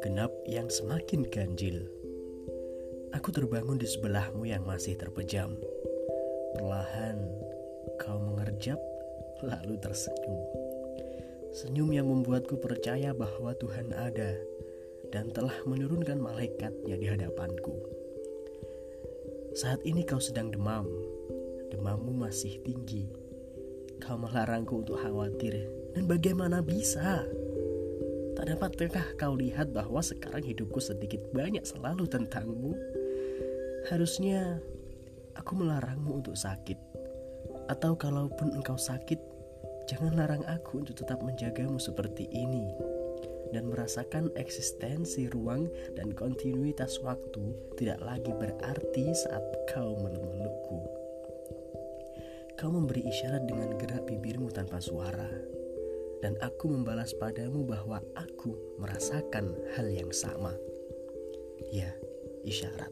Genap 0.00 0.32
yang 0.48 0.72
semakin 0.72 1.28
ganjil. 1.28 1.84
Aku 3.12 3.28
terbangun 3.28 3.76
di 3.76 3.84
sebelahmu 3.84 4.48
yang 4.48 4.64
masih 4.64 4.96
terpejam. 4.96 5.60
Perlahan 6.56 7.20
kau 8.00 8.16
mengerjap 8.16 8.80
lalu 9.44 9.76
tersenyum. 9.76 10.40
Senyum 11.52 11.92
yang 11.92 12.08
membuatku 12.08 12.56
percaya 12.56 13.12
bahwa 13.12 13.52
Tuhan 13.60 13.92
ada 13.92 14.40
dan 15.12 15.28
telah 15.36 15.60
menurunkan 15.68 16.16
malaikatnya 16.16 16.96
di 16.96 17.04
hadapanku. 17.12 17.76
Saat 19.52 19.84
ini 19.84 20.00
kau 20.08 20.16
sedang 20.16 20.48
demam, 20.48 20.88
demammu 21.68 22.16
masih 22.16 22.64
tinggi. 22.64 23.23
Kau 24.02 24.16
melarangku 24.18 24.82
untuk 24.82 24.98
khawatir, 24.98 25.66
dan 25.94 26.08
bagaimana 26.10 26.64
bisa? 26.64 27.22
Tak 28.34 28.50
dapatkah 28.50 29.14
kau 29.14 29.38
lihat 29.38 29.70
bahwa 29.70 30.02
sekarang 30.02 30.42
hidupku 30.42 30.82
sedikit 30.82 31.22
banyak 31.30 31.62
selalu 31.62 32.10
tentangmu? 32.10 32.74
Harusnya 33.86 34.58
aku 35.38 35.54
melarangmu 35.54 36.24
untuk 36.24 36.34
sakit. 36.34 36.76
Atau 37.70 37.94
kalaupun 37.94 38.52
engkau 38.58 38.76
sakit, 38.76 39.20
jangan 39.86 40.18
larang 40.18 40.44
aku 40.50 40.82
untuk 40.82 40.98
tetap 40.98 41.22
menjagamu 41.22 41.78
seperti 41.78 42.26
ini 42.32 42.68
dan 43.54 43.70
merasakan 43.70 44.34
eksistensi 44.34 45.30
ruang 45.30 45.70
dan 45.94 46.10
kontinuitas 46.10 46.98
waktu 47.06 47.54
tidak 47.78 48.02
lagi 48.02 48.34
berarti 48.34 49.14
saat 49.14 49.44
kau 49.70 49.94
meluk-melukku. 50.02 51.03
Kau 52.54 52.70
memberi 52.70 53.02
isyarat 53.06 53.44
dengan 53.46 53.74
gerak 53.78 54.06
bibirmu 54.06 54.50
tanpa 54.50 54.78
suara, 54.78 55.26
dan 56.22 56.38
aku 56.42 56.70
membalas 56.70 57.10
padamu 57.18 57.66
bahwa 57.66 57.98
aku 58.14 58.54
merasakan 58.78 59.54
hal 59.74 59.86
yang 59.90 60.10
sama. 60.14 60.54
Ya, 61.74 61.90
isyarat. 62.46 62.90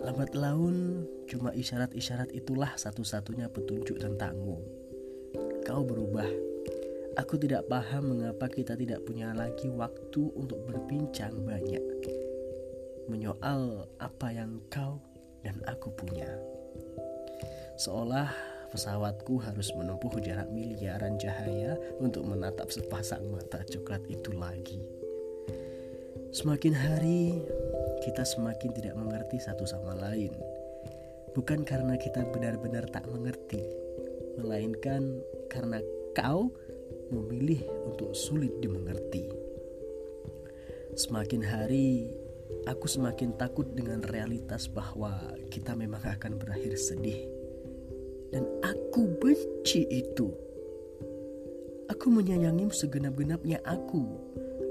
Lambat 0.00 0.32
laun, 0.32 1.06
cuma 1.28 1.52
isyarat-isyarat 1.52 2.32
itulah 2.32 2.72
satu-satunya 2.74 3.50
petunjuk 3.50 4.00
tentangmu. 4.00 4.58
Kau 5.62 5.82
berubah 5.86 6.28
Aku 7.12 7.36
tidak 7.36 7.68
paham 7.68 8.16
mengapa 8.16 8.48
kita 8.48 8.72
tidak 8.72 9.04
punya 9.04 9.36
lagi 9.36 9.68
waktu 9.68 10.32
untuk 10.32 10.64
berbincang 10.64 11.44
banyak 11.44 11.84
menyoal 13.12 13.84
apa 14.00 14.32
yang 14.32 14.62
kau 14.72 14.96
dan 15.44 15.58
aku 15.68 15.92
punya. 15.92 16.28
Seolah 17.82 18.30
pesawatku 18.70 19.42
harus 19.42 19.74
menempuh 19.74 20.14
jarak 20.22 20.46
miliaran 20.54 21.18
cahaya 21.18 21.74
untuk 21.98 22.22
menatap 22.22 22.70
sepasang 22.70 23.26
mata 23.26 23.58
coklat 23.66 24.06
itu 24.06 24.30
lagi. 24.38 24.78
Semakin 26.30 26.70
hari, 26.70 27.42
kita 28.06 28.22
semakin 28.22 28.70
tidak 28.70 28.94
mengerti 28.94 29.42
satu 29.42 29.66
sama 29.66 29.98
lain. 29.98 30.30
Bukan 31.34 31.66
karena 31.66 31.98
kita 31.98 32.22
benar-benar 32.30 32.86
tak 32.86 33.02
mengerti, 33.10 33.66
melainkan 34.38 35.18
karena 35.50 35.82
kau 36.14 36.54
memilih 37.10 37.66
untuk 37.82 38.14
sulit 38.14 38.62
dimengerti. 38.62 39.26
Semakin 40.94 41.42
hari, 41.42 42.14
aku 42.62 42.86
semakin 42.86 43.34
takut 43.34 43.66
dengan 43.74 44.06
realitas 44.06 44.70
bahwa 44.70 45.34
kita 45.50 45.74
memang 45.74 46.06
akan 46.06 46.38
berakhir 46.38 46.78
sedih. 46.78 47.41
Dan 48.32 48.48
aku 48.64 49.12
benci 49.20 49.84
itu. 49.92 50.32
Aku 51.92 52.08
menyayangimu 52.08 52.72
segenap-genapnya 52.72 53.60
aku. 53.68 54.08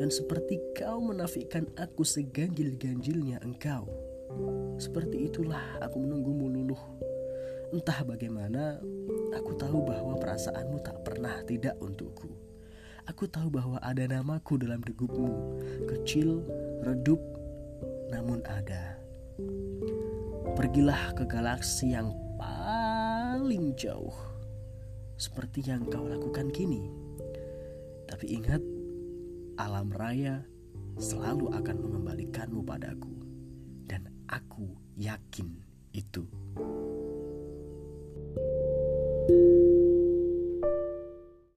Dan 0.00 0.08
seperti 0.08 0.56
kau 0.72 1.04
menafikan 1.04 1.68
aku 1.76 2.02
seganjil-ganjilnya 2.02 3.44
engkau. 3.44 3.84
Seperti 4.80 5.28
itulah 5.28 5.76
aku 5.84 6.00
menunggumu 6.00 6.48
luluh. 6.48 6.80
Entah 7.70 8.00
bagaimana, 8.02 8.80
Aku 9.30 9.54
tahu 9.54 9.86
bahwa 9.86 10.18
perasaanmu 10.18 10.82
tak 10.82 11.06
pernah 11.06 11.38
tidak 11.46 11.78
untukku. 11.78 12.26
Aku 13.06 13.30
tahu 13.30 13.46
bahwa 13.46 13.78
ada 13.78 14.02
namaku 14.10 14.58
dalam 14.58 14.82
degupmu, 14.82 15.62
kecil, 15.86 16.42
redup, 16.82 17.22
namun 18.10 18.42
ada. 18.42 18.98
Pergilah 20.58 21.14
ke 21.14 21.22
galaksi 21.30 21.94
yang 21.94 22.10
paling 23.40 23.72
jauh, 23.72 24.12
seperti 25.16 25.64
yang 25.64 25.88
kau 25.88 26.04
lakukan 26.04 26.52
kini. 26.52 26.92
Tapi 28.04 28.36
ingat, 28.36 28.60
alam 29.56 29.88
raya 29.96 30.44
selalu 31.00 31.48
akan 31.48 31.76
mengembalikanmu 31.80 32.60
padaku, 32.60 33.16
dan 33.88 34.12
aku 34.28 34.76
yakin 34.92 35.56
itu. 35.96 36.28